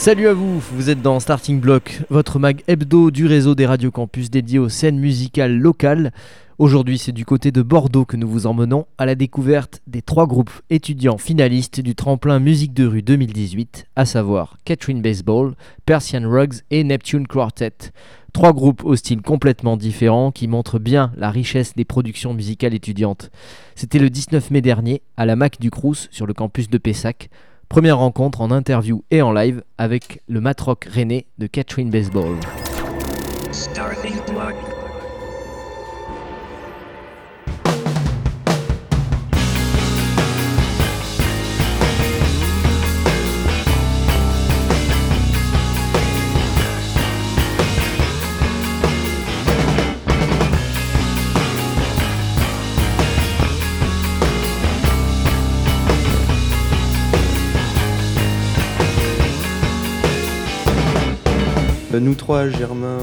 [0.00, 3.90] Salut à vous, vous êtes dans Starting Block, votre mag hebdo du réseau des radios
[3.90, 6.10] campus dédié aux scènes musicales locales.
[6.56, 10.26] Aujourd'hui, c'est du côté de Bordeaux que nous vous emmenons à la découverte des trois
[10.26, 15.54] groupes étudiants finalistes du tremplin Musique de rue 2018, à savoir Catherine Baseball,
[15.84, 17.92] Persian Rugs et Neptune Quartet.
[18.32, 23.30] Trois groupes au style complètement différent qui montrent bien la richesse des productions musicales étudiantes.
[23.74, 27.28] C'était le 19 mai dernier à la MAC du Crous sur le campus de Pessac.
[27.70, 32.34] Première rencontre en interview et en live avec le matrock René de Catherine Baseball.
[61.98, 62.98] Nous trois, Germain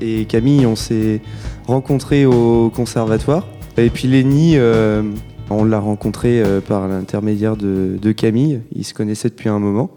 [0.00, 1.22] et Camille, on s'est
[1.66, 3.46] rencontrés au conservatoire.
[3.78, 5.02] Et puis Lenny, euh,
[5.48, 8.60] on l'a rencontré euh, par l'intermédiaire de, Camille.
[8.74, 9.90] Ils se connaissaient depuis un moment.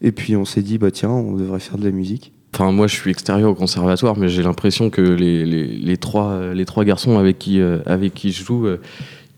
[0.00, 2.32] Et puis on s'est dit, bah tiens, on devrait faire de la musique.
[2.54, 7.82] Enfin, moi, je suis extérieur au conservatoire, mais j'ai l'impression que les, trois, garçons euh,
[7.84, 8.66] avec qui je joue,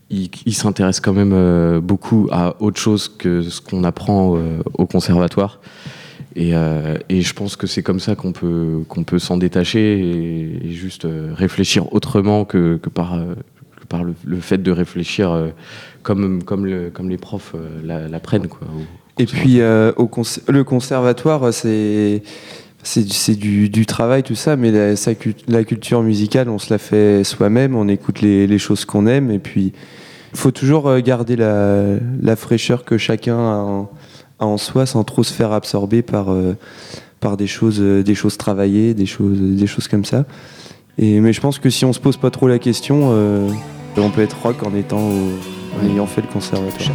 [0.09, 4.39] ils s'intéressent quand même beaucoup à autre chose que ce qu'on apprend
[4.77, 5.59] au conservatoire.
[6.37, 10.71] Euh, et, je pense que c'est comme ça qu'on peut, qu'on peut s'en détacher et,
[10.71, 13.35] juste euh, réfléchir autrement que, que par, euh,
[13.89, 15.51] par le, fait de réfléchir
[16.03, 18.47] comme, comme, le, comme les profs l'apprennent.
[18.47, 18.67] Quoi,
[19.19, 20.09] et puis au
[20.47, 22.23] le conservatoire, c'est
[22.83, 24.95] c'est du, du, travail, tout ça, mais la,
[25.47, 29.29] la, culture musicale, on se la fait soi-même, on écoute les, les choses qu'on aime,
[29.29, 29.71] et puis
[30.33, 33.91] il faut toujours garder la, la, fraîcheur que chacun a en,
[34.45, 36.57] en soi sans trop se faire absorber par, euh,
[37.19, 40.25] par des, choses, euh, des choses travaillées, des choses, des choses comme ça.
[40.97, 43.49] Et, mais je pense que si on se pose pas trop la question, euh,
[43.97, 46.89] on peut être rock en, étant en ayant fait le conservatoire.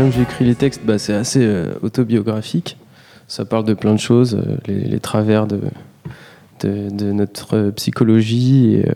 [0.00, 2.78] Comme j'ai les textes, bah, c'est assez euh, autobiographique.
[3.28, 5.60] Ça parle de plein de choses, euh, les, travers de,
[6.64, 8.92] notre psychologie euh,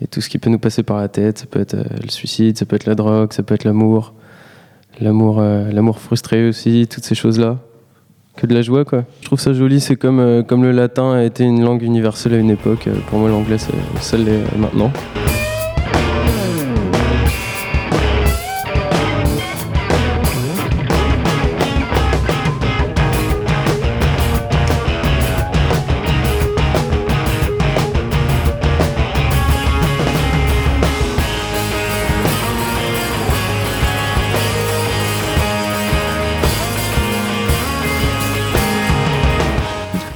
[0.00, 1.36] et, tout ce qui peut nous passer par la tête.
[1.36, 4.14] Ça peut être le suicide, ça peut être la drogue, ça peut être l'amour,
[5.02, 7.58] l'amour, frustré aussi, toutes ces choses-là.
[8.36, 9.04] Que de la joie, quoi.
[9.20, 9.80] Je trouve ça joli.
[9.82, 12.88] C'est comme, comme le latin a été une langue universelle à une époque.
[13.08, 14.90] Pour moi, l'anglais, ça l'est maintenant.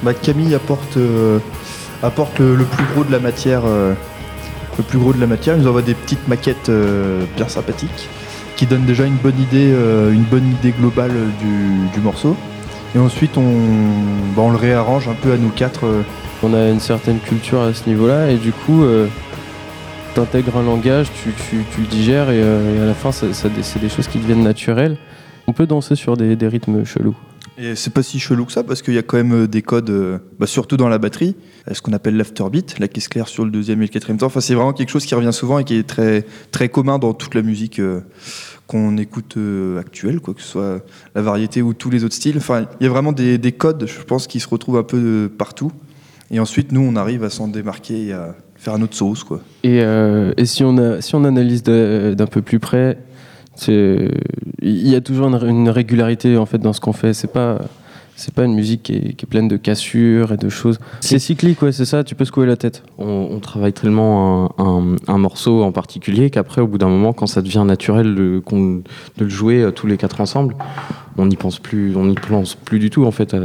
[0.07, 1.39] Bah, Camille apporte, euh,
[2.01, 3.63] le, plus gros de la matière.
[3.65, 3.93] Euh,
[4.77, 5.57] le plus gros de la matière.
[5.57, 8.07] Nous envoie des petites maquettes euh, bien sympathiques
[8.55, 9.75] qui donnent déjà une bonne idée,
[10.79, 11.11] globale
[11.41, 12.37] du, morceau.
[12.95, 13.51] Et ensuite, on,
[14.33, 15.83] bah, on, le réarrange un peu à nous quatre.
[16.41, 18.85] On a une certaine culture à ce niveau-là et du coup,
[20.13, 21.33] tu intègres un langage, tu,
[21.77, 24.95] le digères et, à la fin, c'est des choses qui deviennent naturelles.
[25.47, 27.17] On peut danser sur des rythmes chelous.
[27.59, 29.63] Et c'est pas si chelou que ça parce qu'il y a quand même euh, des
[29.63, 31.35] codes, euh, bah, surtout dans la batterie,
[31.67, 34.27] euh, ce qu'on appelle l'afterbeat, la caisse claire sur le deuxième et le quatrième temps.
[34.27, 37.15] Enfin, c'est vraiment quelque chose qui revient souvent et qui est très, très commun dans
[37.15, 37.81] toute la musique
[38.67, 39.37] qu'on écoute
[39.79, 42.37] actuelle, quoi que ce soit la variété ou tous les autres styles.
[42.37, 45.31] Enfin, il y a vraiment des, des, codes, je pense, qui se retrouvent un peu
[45.35, 45.71] partout.
[46.29, 49.41] Et ensuite, nous, on arrive à s'en démarquer et à faire un autre sauce, quoi.
[49.63, 52.99] Et, et si, on a, si on analyse d'un peu plus près,
[53.67, 57.13] il y a toujours une, régularité en fait dans ce qu'on fait.
[57.13, 57.59] C'est pas
[58.15, 60.79] c'est pas une musique qui est, pleine de cassures et de choses.
[61.01, 62.03] C'est cyclique, ouais, c'est ça.
[62.03, 62.81] Tu peux secouer la tête.
[62.97, 67.63] On, travaille tellement un, morceau en particulier qu'après, au bout d'un moment, quand ça devient
[67.63, 68.83] naturel de, de
[69.23, 70.55] le jouer euh, tous les quatre ensemble,
[71.19, 73.35] on n'y pense plus, on n'y pense plus du tout en fait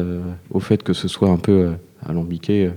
[0.50, 1.73] au fait que ce soit un peu
[2.09, 2.70] alambiqué.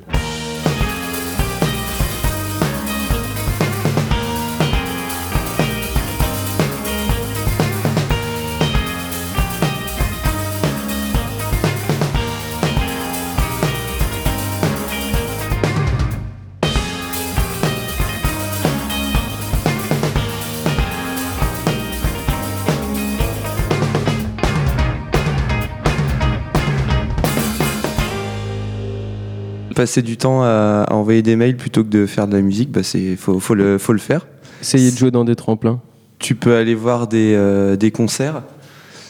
[29.76, 32.82] Passer du temps à, envoyer des mails plutôt que de faire de la musique, bah
[32.82, 34.26] c'est faut, faut, le, faut le faire.
[34.62, 35.80] Essayer de jouer dans des tremplins.
[36.18, 38.42] Tu peux aller voir des, euh, des concerts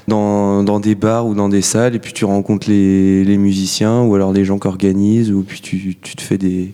[0.07, 4.01] dans, dans, des bars ou dans des salles et puis tu rencontres les, les musiciens
[4.01, 6.73] ou alors les gens qui organisent ou puis tu, tu, te fais des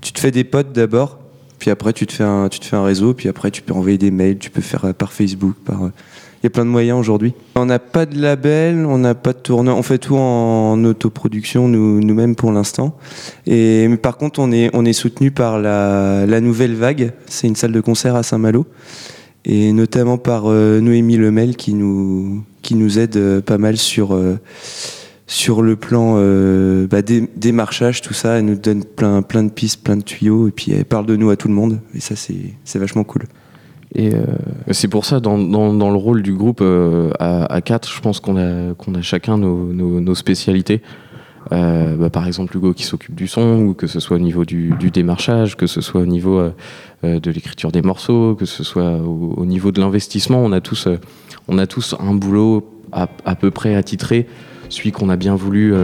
[0.00, 1.18] tu te fais des potes d'abord
[1.58, 3.72] puis après tu te fais un tu te fais un réseau puis après tu peux
[3.72, 5.92] envoyer des mails tu peux faire euh, par Facebook par euh,
[6.42, 7.34] y a plein de moyens aujourd'hui.
[7.54, 11.68] On n'a pas de label, on n'a pas de tourneur, on fait tout en autoproduction
[11.68, 12.96] nous, nous-mêmes pour l'instant.
[13.46, 17.72] Et par contre, on est, on est soutenu par la, Nouvelle Vague, c'est une salle
[17.72, 18.66] de concert à Saint-Malo,
[19.44, 24.14] et notamment par euh, Noémie Lemel qui nous, qui nous aide euh, pas mal sur,
[24.14, 24.38] euh,
[25.28, 26.14] sur le plan
[26.86, 27.02] bah,
[27.36, 28.38] démarchage, tout ça.
[28.38, 31.14] Elle nous donne plein, plein de pistes, plein de tuyaux, et puis elle parle de
[31.14, 33.22] nous à tout le monde, et ça, c'est vachement cool.
[33.94, 34.24] Et euh...
[34.70, 38.36] C'est pour ça, dans, le rôle du groupe euh, à, à 4, je pense qu'on
[38.36, 40.82] a, chacun nos, spécialités.
[41.50, 44.44] Euh, bah, par exemple, Hugo qui s'occupe du son, ou que ce soit au niveau
[44.44, 46.50] du, démarchage, que ce soit au niveau euh,
[47.02, 50.38] de l'écriture des morceaux, que ce soit au, au niveau de l'investissement.
[50.42, 50.86] On, a tous,
[51.98, 54.26] un boulot à, peu près attitré
[54.68, 55.74] celui qu'on a bien voulu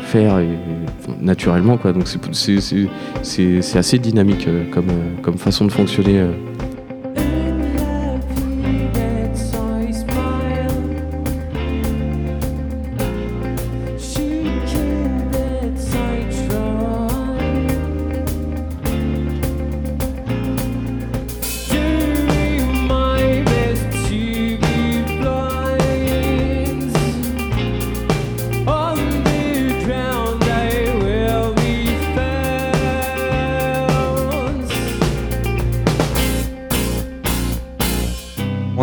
[0.00, 4.48] faire et, et naturellement donc c'est assez dynamique
[5.22, 6.26] comme façon de fonctionner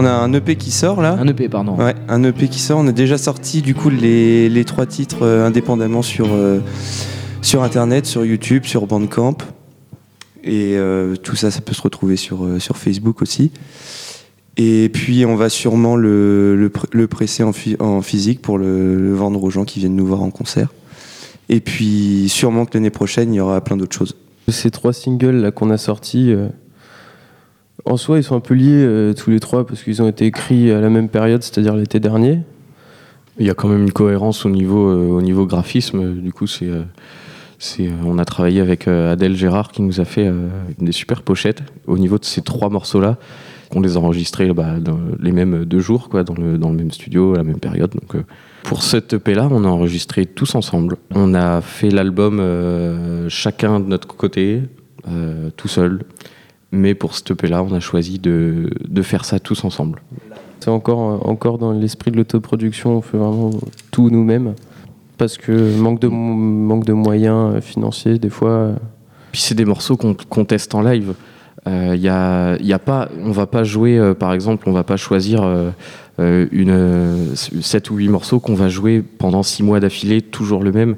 [0.02, 1.16] On a un EP qui sort là.
[1.20, 1.76] Un EP, pardon.
[1.76, 2.80] Ouais, un EP qui sort.
[2.80, 6.60] On a déjà sorti du coup les, les trois titres euh, indépendamment sur, euh,
[7.44, 9.38] sur internet, sur YouTube, sur Bandcamp.
[10.44, 13.52] Et euh, tout ça, ça peut se retrouver sur, euh, sur Facebook aussi.
[14.58, 19.14] Et puis on va sûrement le, le, le presser en, en, physique pour le, le,
[19.14, 20.74] vendre aux gens qui viennent nous voir en concert.
[21.48, 24.16] Et puis sûrement que l'année prochaine, il y aura plein d'autres choses.
[24.48, 26.48] Ces trois singles là qu'on a sortis, euh,
[27.86, 30.26] en soi, ils sont un peu liés euh, tous les trois parce qu'ils ont été
[30.26, 32.40] écrits à la même période, c'est-à-dire l'été dernier.
[33.40, 36.16] Il y a quand même une cohérence au niveau, euh, au niveau graphisme.
[36.16, 36.70] Du coup, c'est,
[37.60, 40.32] c'est, on a travaillé avec Adèle Gérard qui nous a fait
[40.80, 43.18] des super pochettes au niveau de ces trois morceaux-là.
[43.74, 46.76] On les a enregistrés bah, dans les mêmes deux jours, quoi, dans, le, dans le
[46.76, 47.92] même studio, à la même période.
[47.92, 48.24] Donc, euh,
[48.64, 50.98] pour cette EP-là, on a enregistré tous ensemble.
[51.16, 54.62] On a fait l'album euh, chacun de notre côté,
[55.08, 56.02] euh, tout seul.
[56.72, 60.02] Mais pour cette EP-là, on a choisi de, de faire ça tous ensemble.
[60.62, 63.52] C'est encore, encore dans l'esprit de l'autoproduction, on fait vraiment
[63.92, 64.54] tout nous-mêmes.
[65.18, 68.72] Parce que manque de, manque de moyens financiers, des fois.
[69.32, 71.14] Puis c'est des morceaux qu'on qu teste en live.
[71.68, 74.84] Euh, y a, y a pas, on va pas jouer, euh, par exemple, on va
[74.84, 80.22] pas choisir euh, une 7 ou 8 morceaux qu'on va jouer pendant 6 mois d'affilée,
[80.22, 80.96] toujours le même.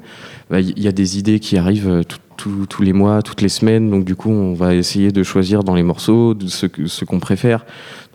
[0.50, 2.02] Il bah, y a des idées qui arrivent
[2.36, 5.74] tous les mois, toutes les semaines, donc du coup on va essayer de choisir dans
[5.74, 7.64] les morceaux ce, qu'on préfère.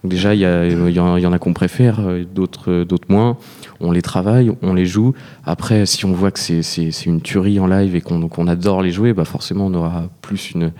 [0.04, 2.00] Donc déjà il y, en a qu'on préfère,
[2.34, 3.38] d'autres moins
[3.82, 5.14] on les travaille, on les joue.
[5.46, 8.92] Après, si on voit que c'est une tuerie en live et qu'on qu adore les
[8.92, 10.72] jouer, bah forcément, on aura plus une,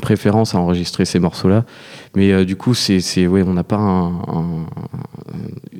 [0.00, 1.64] préférence à enregistrer ces morceaux-là.
[2.16, 4.12] Mais euh, du coup, c'est ouais, on n'a pas un,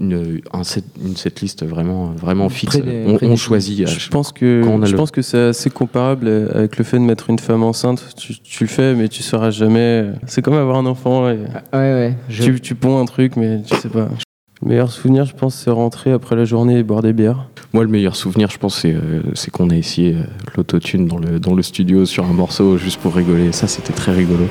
[0.01, 2.77] une, un set, une setlist vraiment, vraiment fixe.
[2.81, 3.87] Des, on, on choisit.
[3.87, 4.97] Je, je pense que, je le...
[4.97, 8.15] pense que c'est assez comparable avec le fait de mettre une femme enceinte.
[8.17, 10.07] Tu, tu le fais, mais tu sauras jamais.
[10.27, 11.29] C'est comme avoir un enfant.
[11.29, 11.39] Et
[11.73, 12.15] ah, ouais, ouais.
[12.29, 12.43] Je...
[12.43, 14.09] Tu, tu ponds un truc, mais tu sais pas.
[14.63, 17.49] Le meilleur souvenir, je pense, c'est rentrer après la journée et boire des bières.
[17.73, 20.23] Moi, le meilleur souvenir, je pense, c'est euh, qu'on a essayé euh,
[20.55, 23.53] l'autotune dans le, dans le studio sur un morceau juste pour rigoler.
[23.53, 24.45] Ça, c'était très rigolo.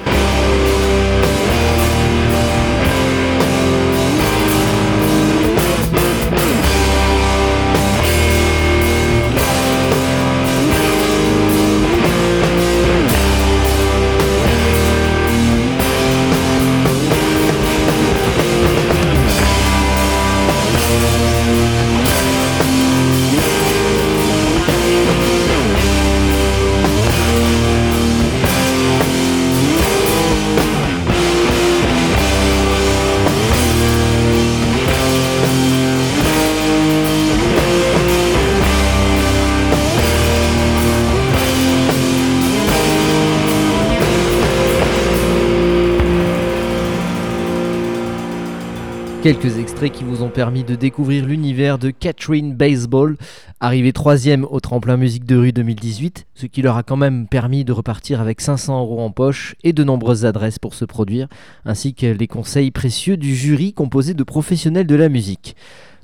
[49.30, 53.16] Quelques extraits qui vous ont permis de découvrir l'univers de Catherine Baseball,
[53.60, 57.64] arrivée troisième au tremplin musique de rue 2018, ce qui leur a quand même permis
[57.64, 61.28] de repartir avec 500 euros en poche et de nombreuses adresses pour se produire,
[61.64, 65.56] ainsi que les conseils précieux du jury composé de professionnels de la musique.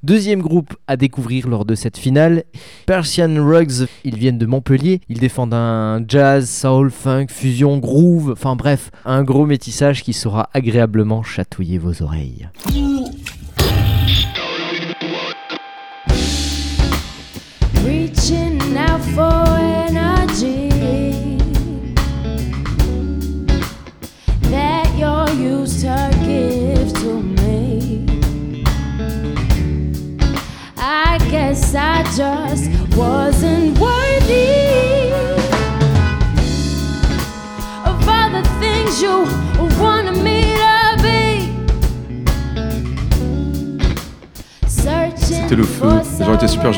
[0.06, 2.44] Deuxième groupe à découvrir lors de cette finale,
[2.86, 3.88] Persian Rugs.
[4.04, 5.02] Ils viennent de Montpellier.
[5.10, 8.30] Ils défendent un jazz, soul, funk, fusion, groove.
[8.34, 12.48] Enfin bref, un gros métissage qui saura agréablement chatouiller vos oreilles.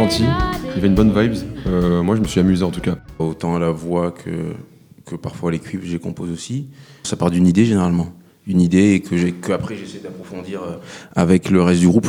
[0.09, 1.33] Il y avait une bonne vibe.
[1.67, 2.97] Euh, moi, je me suis amusé en tout cas.
[3.19, 4.53] Autant à la voix que,
[5.05, 6.67] que parfois les cuivres, j'ai compose aussi.
[7.03, 8.07] Ça part d'une idée généralement.
[8.47, 10.77] Une idée et que, j'ai, que après j'essaie d'approfondir euh,
[11.17, 12.07] avec le reste du groupe.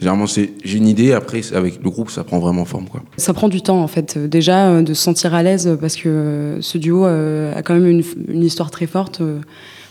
[0.00, 2.88] Généralement, c'est, j'ai une idée, après avec le groupe, ça prend vraiment forme.
[2.88, 3.02] Quoi.
[3.18, 5.96] Ça prend du temps en fait, Euh, déjà euh, de se sentir à l'aise parce
[5.96, 9.20] que ce duo a quand même une, une histoire très forte.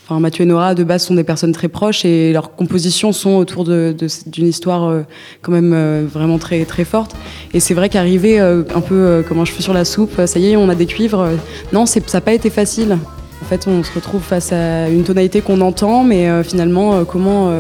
[0.06, 3.36] Enfin, Mathieu et Nora de base sont des personnes très proches et leurs compositions sont
[3.36, 5.04] autour d'une histoire euh,
[5.42, 7.16] quand même euh, vraiment très forte.
[7.54, 10.40] Et c'est vrai qu'arriver euh, un peu euh, comme un cheveu sur la soupe, ça
[10.40, 11.30] y est, on a des cuivres.
[11.72, 12.98] non, ça n'a pas été facile.
[13.42, 17.52] En fait, on se retrouve face à une tonalité qu'on entend, mais finalement, comment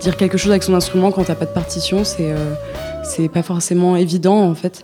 [0.00, 2.34] dire quelque chose avec son instrument quand t'as pas de partition, c'est
[3.04, 4.82] c'est pas forcément évident en fait.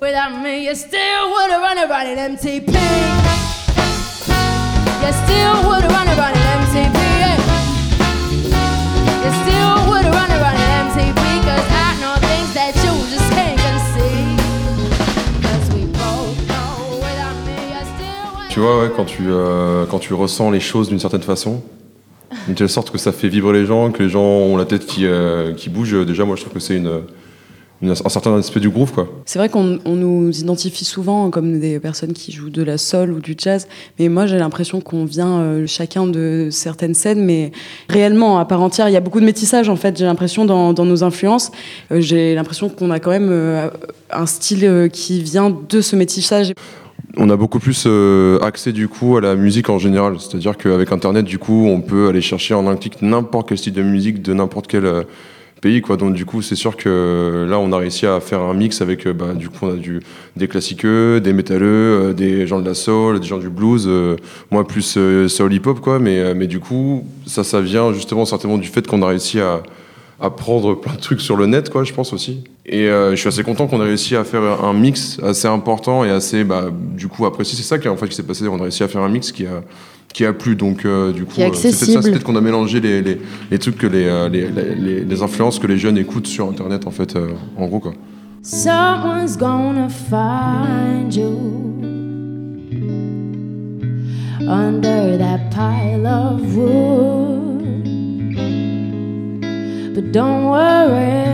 [18.51, 21.63] Tu vois, ouais, quand tu, euh, quand tu ressens les choses d'une certaine façon,
[22.47, 24.85] d'une telle sorte que ça fait vibrer les gens, que les gens ont la tête
[24.85, 27.03] qui, euh, qui bouge, déjà, moi, je trouve que c'est une,
[27.83, 29.09] un certain aspect du groove, quoi.
[29.25, 33.13] C'est vrai qu'on on nous identifie souvent comme des personnes qui jouent de la soul
[33.13, 33.69] ou du jazz,
[33.99, 37.53] mais moi j'ai l'impression qu'on vient euh, chacun de certaines scènes, mais
[37.89, 39.97] réellement à part entière, il y a beaucoup de métissage en fait.
[39.99, 41.51] J'ai l'impression dans, dans nos influences,
[41.91, 43.71] Euh, j'ai l'impression qu'on a quand même euh,
[44.11, 46.53] un style qui vient de ce métissage.
[47.17, 50.17] On a beaucoup plus euh, accès du coup à la musique en général.
[50.21, 53.73] C'est-à-dire qu'avec Internet, du coup, on peut aller chercher en un clic n'importe quel style
[53.73, 55.03] de musique de n'importe quel euh,
[55.61, 55.97] pays, quoi.
[55.97, 59.07] Donc du coup, c'est sûr que là, on a réussi à faire un mix avec,
[59.07, 60.01] euh, bah, du coup, on a du,
[60.37, 63.85] des classiqueux, des métalleux, euh, des gens de la soul, des gens du blues.
[63.87, 64.17] euh,
[64.51, 65.99] moi, plus euh, soul hip-hop, quoi.
[65.99, 69.41] Mais, euh, mais du coup, ça, ça vient justement certainement du fait qu'on a réussi
[69.41, 69.63] à
[70.23, 72.45] à prendre plein de trucs sur le net, quoi, je pense aussi.
[72.67, 76.05] Et euh, je suis assez content qu'on ait réussi à faire un mix assez important
[76.05, 77.57] et assez, bah, du coup, apprécié.
[77.57, 78.47] C'est ça qui, en fait, qui s'est passé.
[78.47, 79.63] On a réussi à faire un mix qui a,
[80.13, 80.57] qui a plu.
[80.57, 83.19] Donc, euh, du coup, euh, c'est peut-être peut-être qu'on a mélangé les, les,
[83.51, 86.87] les trucs que les, euh, les, les, les- influences que les jeunes écoutent sur Internet,
[86.87, 87.93] en fait, euh, en gros, quoi.
[88.43, 91.37] Someone's gonna find you
[94.49, 97.85] under that pile of wood.
[99.95, 101.27] But don't worry,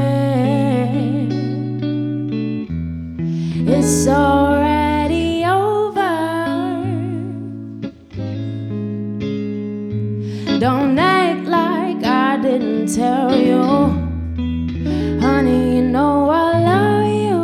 [3.69, 4.86] it's already
[10.61, 13.61] Don't act like I didn't tell you.
[15.21, 17.37] Honey, you know I love you.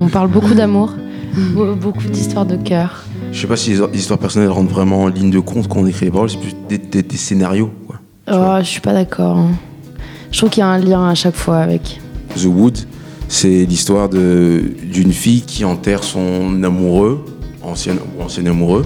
[0.00, 0.94] On parle beaucoup d'amour,
[1.36, 3.04] be- beaucoup d'histoires de cœur.
[3.32, 5.86] Je sais pas si les histoires personnelles rentrent vraiment en ligne de compte quand on
[5.86, 7.70] écrit les paroles, c'est plus des, des- des scénarios.
[7.86, 7.96] Quoi.
[8.32, 9.36] Oh, je suis pas d'accord.
[9.36, 9.50] hein.
[10.32, 12.00] Je trouve qu'il y a un lien à chaque fois avec.
[12.36, 12.78] The Wood,
[13.28, 17.24] c'est l'histoire de- d'une fille qui enterre son amoureux,
[17.62, 18.84] ancien, ou ancien amoureux,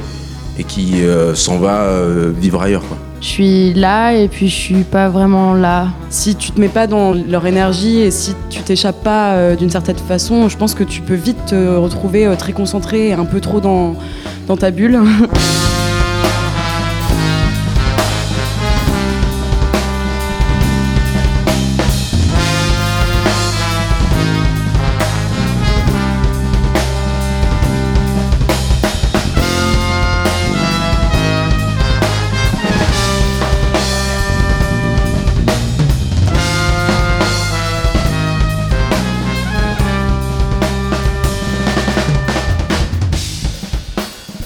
[0.61, 2.83] et qui euh, s'en va euh, vivre ailleurs.
[2.87, 2.99] Quoi.
[3.23, 5.89] Je suis là et puis je suis pas vraiment là.
[6.11, 9.71] Si tu te mets pas dans leur énergie et si tu t'échappes pas euh, d'une
[9.71, 13.41] certaine façon, je pense que tu peux vite te retrouver très concentré et un peu
[13.41, 13.97] trop dans,
[14.47, 15.01] dans ta bulle.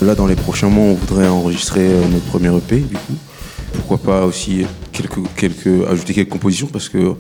[0.05, 3.15] Là, dans les prochains mois, on voudrait enregistrer euh, notre premier EP, du coup.
[3.73, 7.15] pourquoi pas aussi quelques, quelques, ajouter quelques compositions parce que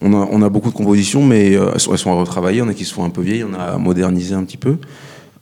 [0.00, 2.58] on a, on a beaucoup de compositions, mais euh, elles, sont, elles sont à retravailler.
[2.58, 4.58] Il y en a qui se font un peu vieilles, on a modernisé un petit
[4.58, 4.76] peu.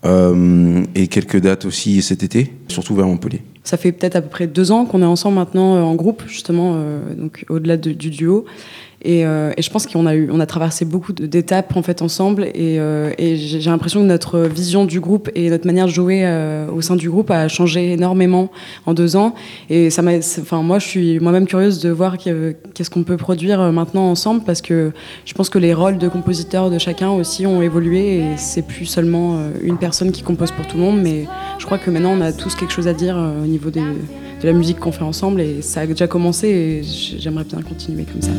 [0.07, 3.43] Euh, et quelques dates aussi cet été, surtout vers Montpellier.
[3.69, 6.23] Ça fait peut-être à peu près deux ans qu'on est ensemble maintenant euh, en groupe,
[6.27, 8.47] justement, euh, donc au-delà de- du duo.
[9.05, 12.03] Et, euh, et je pense qu'on a eu, on a traversé beaucoup d'étapes en fait
[12.03, 12.47] ensemble.
[12.55, 12.81] Et,
[13.37, 16.27] j'ai l'impression que notre vision du groupe et notre manière de jouer
[16.75, 18.51] au sein du groupe a changé énormément
[18.87, 19.35] en deux ans.
[19.71, 23.17] Et ça m'a, enfin moi, je suis moi-même curieuse de voir que- qu'est-ce qu'on peut
[23.17, 24.91] produire maintenant ensemble, parce que
[25.25, 28.17] je pense que les rôles de compositeur de chacun aussi ont évolué.
[28.19, 31.27] Et c'est plus seulement une personne qui compose pour tout le monde, mais
[31.61, 34.47] je crois que maintenant on a tous quelque chose à dire au niveau des- de
[34.47, 35.41] la musique qu'on fait ensemble.
[35.41, 36.49] Et ça a déjà commencé.
[36.49, 36.83] Et
[37.19, 38.31] j'aimerais bien continuer comme ça.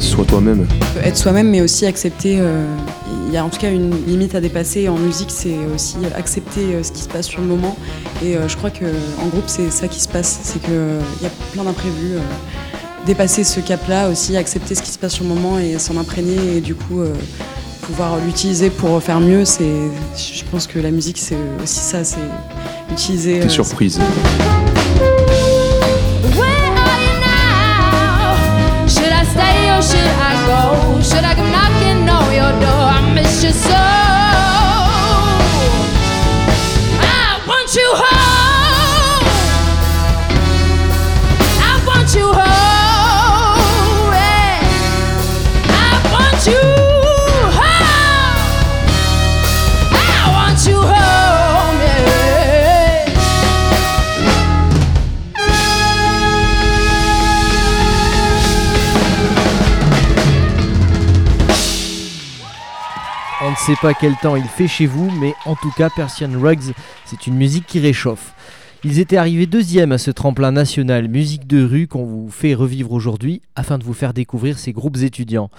[0.00, 0.66] Sois toi-même.
[1.02, 2.38] être soi-même, mais aussi accepter.
[2.40, 2.64] euh,
[3.28, 6.74] Il y a en tout cas une limite à dépasser en musique, c'est aussi accepter
[6.74, 7.76] euh, ce qui se passe sur le moment.
[8.24, 8.86] Et euh, je crois que
[9.22, 12.16] en groupe, c'est ça qui se passe, c'est que euh, y a plein d'imprévus.
[13.04, 16.56] dépasser ce cap-là aussi, accepter ce qui se passe sur le moment et s'en imprégner
[16.56, 17.02] et du coup
[17.82, 19.44] pouvoir l'utiliser pour faire mieux.
[19.44, 19.74] C'est,
[20.16, 22.16] je pense que la musique, c'est aussi ça, c'est
[22.90, 23.40] utiliser.
[23.40, 23.98] T'es surprise.
[23.98, 24.08] Where
[26.34, 28.88] are you now?
[28.88, 31.47] Should I stay or should I go?
[33.42, 33.46] Door?
[33.46, 33.77] I miss you so.
[63.68, 66.72] Sait pas quel temps il fait chez vous, mais en tout cas, Persian Rugs,
[67.04, 68.32] c'est une musique qui réchauffe.
[68.82, 72.92] Ils étaient arrivés deuxième à ce tremplin national musique de rue qu'on vous fait revivre
[72.92, 75.50] aujourd'hui afin de vous faire découvrir ces groupes étudiants.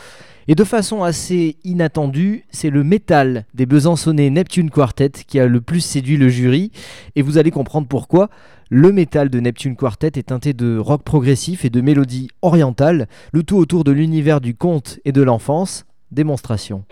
[0.48, 5.62] Et de façon assez inattendue, c'est le métal des Besançonnais Neptune Quartet qui a le
[5.62, 6.72] plus séduit le jury.
[7.16, 8.32] Et vous allez comprendre pourquoi.
[8.72, 13.44] Le métal de Neptune Quartet est teinté de rock progressif et de mélodies orientales, le
[13.44, 15.86] tout autour de l'univers du conte et de l'enfance.
[16.12, 16.86] Démonstration.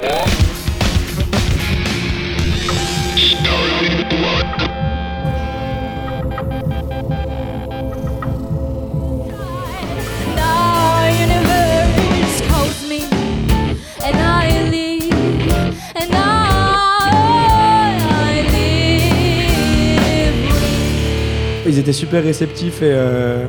[21.77, 23.45] Ils étaient super réceptifs et euh,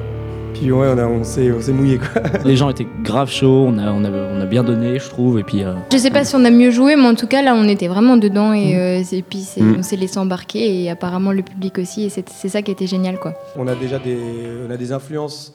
[0.60, 2.22] puis ouais, on, a- on s'est on s'est mouillé quoi.
[2.44, 5.38] Les gens étaient grave chauds, on a, on a, on a bien donné, je trouve.
[5.38, 7.42] Et puis, euh, Je sais pas si on a mieux joué, mais en tout cas
[7.42, 9.76] là on était vraiment dedans et, euh, et puis c'est- Mm.
[9.78, 12.86] on s'est laissé embarquer et apparemment le public aussi et c'est c'est ça qui était
[12.86, 13.34] génial quoi.
[13.56, 14.18] On a déjà des,
[14.66, 15.54] on a des influences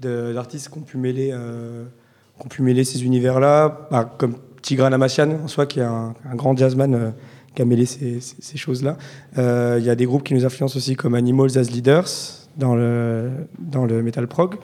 [0.00, 1.84] de- d'artistes qui ont pu mêler, euh,
[2.38, 6.14] qui ont pu mêler ces univers-là, Bah, comme Tigran Amassian en soi, qui est un,
[6.30, 7.10] un grand jazzman euh,
[7.54, 8.96] qui a mêlé ces, ces- ces choses-là.
[9.38, 12.08] Euh, Il y a des groupes qui nous influencent aussi, comme Animals as Leaders
[12.56, 14.56] dans le, dans le metal prog.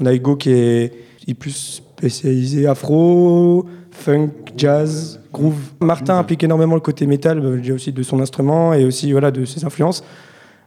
[0.00, 5.58] On a Hugo qui est, qui est plus spécialisé afro, funk, jazz, groove.
[5.80, 9.30] Martin implique énormément le côté métal, euh, déjà aussi de son instrument et aussi voilà,
[9.30, 10.04] de ses influences.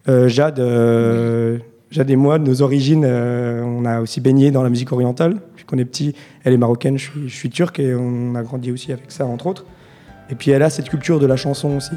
[0.09, 1.59] Euh, Jade, euh,
[1.91, 5.35] Jade et moi, de nos origines, euh, on a aussi baigné dans la musique orientale.
[5.51, 8.41] Depuis qu'on est petit, elle est marocaine, je suis, je suis turc et on a
[8.43, 9.65] grandi aussi avec ça, entre autres.
[10.29, 11.91] Et puis elle a cette culture de la chanson aussi.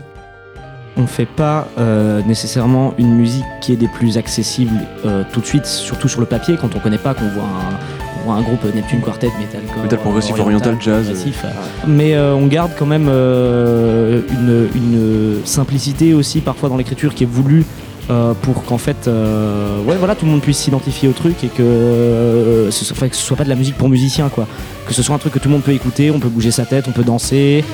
[0.96, 5.46] On fait pas euh, nécessairement une musique qui est des plus accessibles euh, tout de
[5.46, 7.78] suite, surtout sur le papier, quand on connaît pas, qu'on voit un,
[8.22, 11.48] on voit un groupe Neptune Quartet, metalcore, Metal progressif, oriental, jazz, progressif, euh,
[11.88, 17.28] Mais euh, on garde quand même une, une simplicité aussi parfois dans l'écriture qui est
[17.30, 17.64] voulue
[18.42, 22.84] pour qu'en fait, ouais, voilà, tout le monde puisse s'identifier au truc et que, ce,
[22.84, 24.46] soit- enfin, que ce soit pas de la musique pour musiciens, quoi.
[24.86, 26.66] Que ce soit un truc que tout le monde peut écouter, on peut bouger sa
[26.66, 27.64] tête, on peut danser.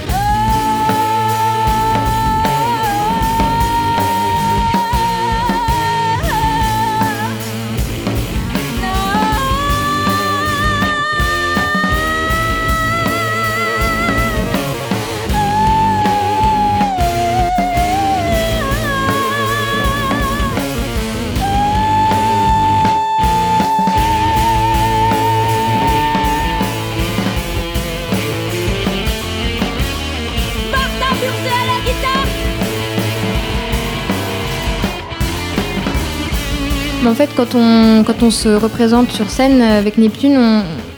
[37.06, 40.38] En fait, quand on, quand on se représente sur scène avec Neptune,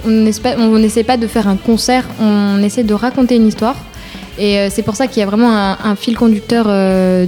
[0.05, 3.77] on n'essaie on pas de faire un concert, on essaie de raconter une histoire.
[4.39, 7.27] Et euh, c'est pour ça qu'il y a vraiment un, fil conducteur euh,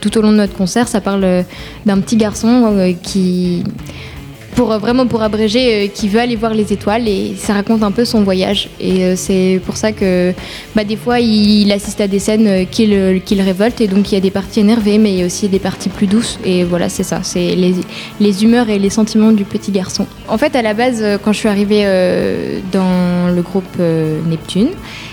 [0.00, 0.88] tout au long de notre concert.
[0.88, 1.42] Ça parle euh,
[1.86, 3.62] d'un petit garçon qui,
[4.60, 7.82] pour euh, vraiment pour abréger, euh, qui veut aller voir les étoiles et ça raconte
[7.82, 8.68] un peu son voyage.
[8.78, 10.34] Et euh, c'est pour ça que
[10.76, 14.18] bah, des fois il, assiste à des scènes qui le, révoltent et donc il y
[14.18, 16.38] a des parties énervées, mais il y a aussi des parties plus douces.
[16.44, 20.06] Et voilà, c'est ça, c'est les, humeurs et les sentiments du petit garçon.
[20.28, 21.84] En fait, à la base, quand je suis arrivée
[22.70, 23.78] dans le groupe
[24.28, 24.68] Neptune,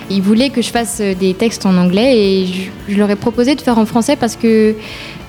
[0.10, 2.48] ils voulaient que je fasse des textes en anglais et
[2.90, 4.76] je leur ai proposé de faire en français parce que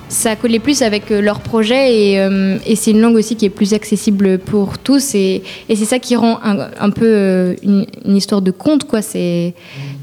[0.09, 3.45] ça collait plus avec euh, leur projet et, euh, et c'est une langue aussi qui
[3.45, 7.55] est plus accessible pour tous et, et c'est ça qui rend un, un peu euh,
[7.63, 9.53] une, une histoire de conte quoi c'est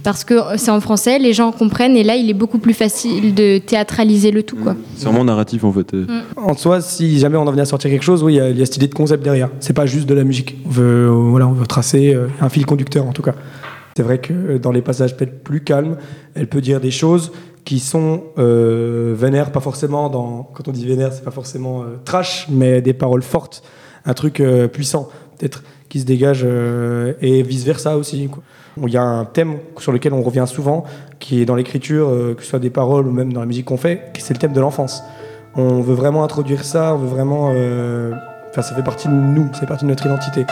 [0.05, 3.35] parce que c'est en français les gens comprennent et là il est beaucoup plus facile
[3.35, 5.93] de théâtraliser le tout quoi C'est vraiment narratif en fait.
[5.95, 6.07] euh.
[6.37, 8.51] En soi, si jamais on en venait à sortir quelque chose, oui, il y a-
[8.51, 9.49] il y, a cette idée de concept derrière.
[9.59, 10.57] C'est pas juste de la musique.
[10.67, 13.35] On veut, voilà, on veut tracer un fil conducteur en tout cas.
[13.97, 15.97] C'est vrai que dans les passages peut-être plus calmes,
[16.35, 17.33] elle peut dire des choses
[17.67, 20.49] qui sont euh, vénères, pas forcément dans.
[20.55, 23.63] Quand on dit vénère, c'est pas forcément euh, trash, mais des paroles fortes,
[24.07, 28.31] un truc euh, puissant, peut-être qui se dégage euh, et vice versa aussi.
[28.81, 30.85] Il y a un thème sur lequel on revient souvent,
[31.19, 33.79] qui est dans l'écriture, que ce soit des paroles ou même dans la musique qu'on
[33.79, 35.03] fait, c'est le thème de l'enfance.
[35.57, 37.47] On veut vraiment introduire ça, on veut vraiment.
[38.51, 40.45] Enfin, ça fait partie de nous, c'est partie de notre identité.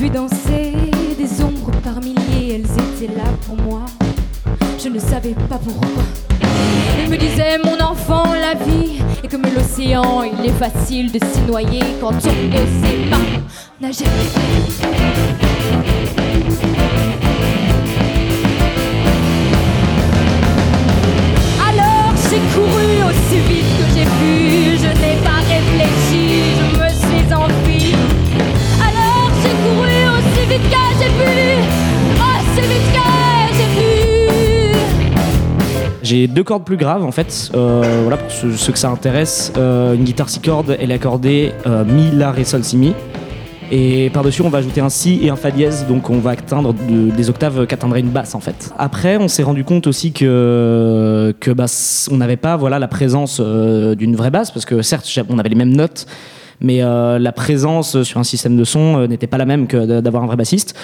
[0.00, 0.72] Vu danser
[1.18, 3.82] des ombres par milliers, elles étaient là pour moi.
[4.82, 6.02] Je ne savais pas pourquoi.
[7.04, 11.42] Il me disait mon enfant, la vie est comme l'océan, il est facile de s'y
[11.42, 13.26] noyer quand on ne sait pas
[13.78, 14.06] nager.
[21.68, 25.29] Alors j'ai couru aussi vite que j'ai pu, je n'ai pas
[36.02, 39.52] j'ai deux cordes plus graves en fait, Euh, voilà pour ceux, que ça intéresse.
[39.56, 42.94] Euh, une guitare six cordes, elle est accordée euh, mi, la, ré, sol, si, mi.
[43.70, 46.74] Et par-dessus, on va ajouter un si et un fa dièse, donc on va atteindre
[46.74, 48.72] de- des octaves qu'atteindrait une basse en fait.
[48.76, 51.32] Après, on s'est rendu compte aussi que,
[52.10, 55.54] on n'avait pas voilà, la présence d'une vraie basse, parce que certes, on avait les
[55.54, 56.06] mêmes notes,
[56.60, 60.00] mais euh, la présence sur un système de son euh, n'était pas la même que
[60.00, 60.74] d'avoir un vrai bassiste.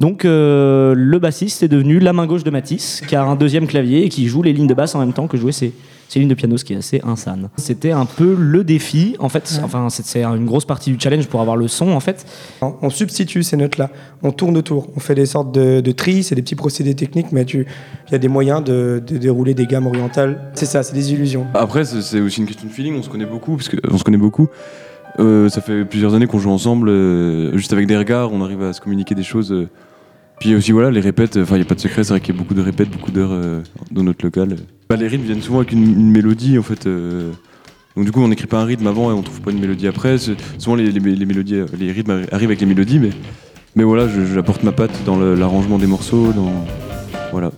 [0.00, 3.66] Donc euh, le bassiste est devenu la main gauche de Matisse, qui a un deuxième
[3.66, 5.72] clavier et qui joue les lignes de basse en même temps que jouer ses,
[6.08, 7.48] ses lignes de piano, ce qui est assez insane.
[7.56, 9.60] C'était un peu le défi, en fait.
[9.64, 12.26] Enfin, c'est c'est une grosse partie du challenge pour avoir le son, en fait.
[12.62, 13.90] On, on substitue ces notes-là,
[14.22, 17.32] on tourne autour, on fait des sortes de, de tris, c'est des petits procédés techniques,
[17.32, 17.66] mais il
[18.12, 20.52] y a des moyens de, de dérouler des gammes orientales.
[20.54, 21.46] C'est ça, c'est des illusions.
[21.54, 22.96] Après, c'est c'est aussi une question de feeling.
[22.98, 24.48] On se connaît beaucoup, parce que on se connaît beaucoup.
[25.18, 28.62] Euh, ça fait plusieurs années qu'on joue ensemble, euh, juste avec des regards, on arrive
[28.62, 29.50] à se communiquer des choses.
[29.52, 29.68] euh.
[30.40, 32.34] Puis aussi, voilà, les répètes, enfin, il n'y a pas de secret, c'est vrai qu'il
[32.34, 33.32] y a beaucoup de répètes, beaucoup d'heures
[33.90, 34.56] dans notre local.
[34.90, 36.86] Bah, les rythmes viennent souvent avec une, mélodie, en fait.
[36.86, 39.88] Donc, du coup, on n'écrit pas un rythme avant et on trouve pas une mélodie
[39.88, 40.18] après.
[40.58, 43.08] Souvent, les, les- mélodies, les rythmes arri- arrivent avec les mélodies, mais,
[43.76, 46.52] mais voilà, j'apporte ma patte dans l'arrangement des morceaux, dans.
[47.32, 47.50] Voilà.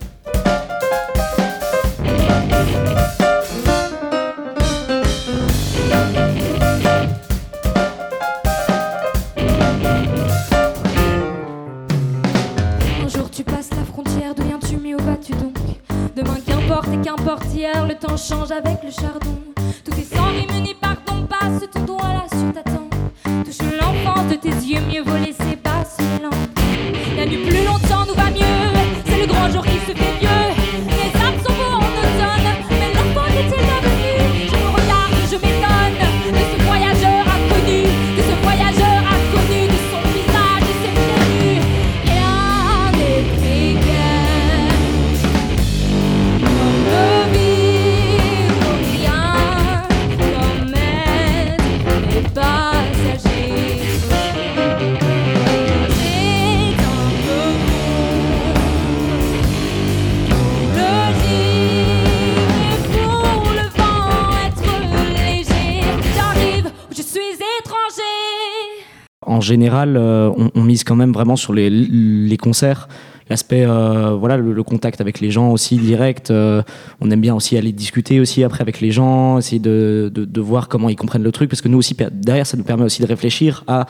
[69.53, 72.87] Général, euh, on, on mise quand même vraiment sur les, les concerts,
[73.29, 76.31] l'aspect, euh, voilà, le, le contact avec les gens aussi direct.
[76.31, 76.63] euh,
[77.01, 80.41] on aime bien aussi aller discuter aussi après avec les gens, essayer de, de, de
[80.41, 83.01] voir comment ils comprennent le truc, parce que nous aussi, derrière, ça nous permet aussi
[83.01, 83.85] de réfléchir à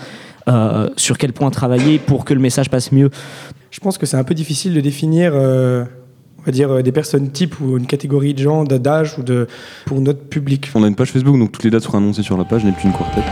[0.48, 3.10] euh, sur quel point travailler pour que le message passe mieux.
[3.72, 5.86] Je pense que c'est un peu difficile de définir, euh,
[6.40, 9.48] on va dire, des personnes types ou une catégorie de gens, d'âge ou de
[9.86, 10.70] pour notre public.
[10.76, 12.92] On a une page Facebook, donc toutes les dates seront annoncées sur la page Neptune
[12.92, 13.24] Quartet.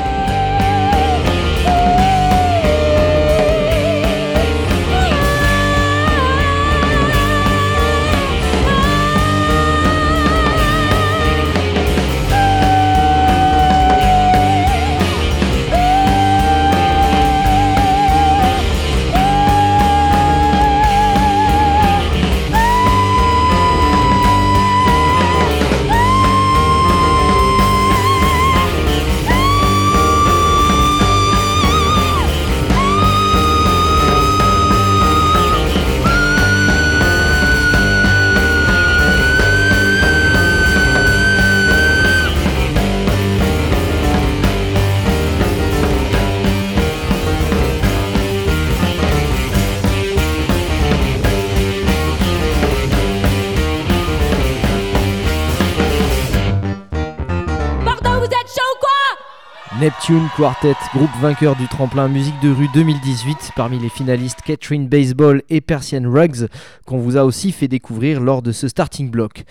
[59.76, 65.44] Neptune Quartet, groupe vainqueur du tremplin musique de rue 2018, parmi les finalistes Catherine Baseball
[65.50, 66.48] et Persian Rugs,
[66.86, 69.44] qu'on vous a aussi fait découvrir lors de ce starting block.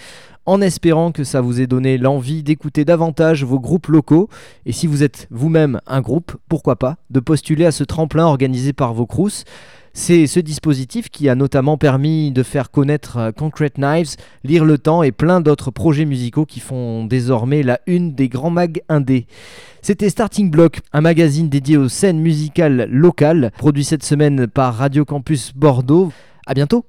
[0.47, 4.29] En espérant que ça vous ait donné l'envie d'écouter davantage vos groupes locaux,
[4.65, 8.73] et si vous êtes vous-même un groupe, pourquoi pas, de postuler à ce tremplin organisé
[8.73, 9.45] par vos crous.
[9.99, 14.77] C'est ce dispositif qui a notamment permis de faire connaître euh, Concrete Knives, Lire le
[14.77, 19.27] Temps et plein d'autres projets musicaux qui font désormais la une des grands mags indés.
[19.81, 25.07] C'était Starting Block, un magazine dédié aux scènes musicales locales, produit cette semaine par Radio
[25.07, 26.13] Campus Bordeaux.
[26.47, 26.85] À bientôt!